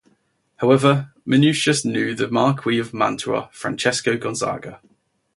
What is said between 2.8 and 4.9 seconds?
Mantua, Francesco Gonzaga.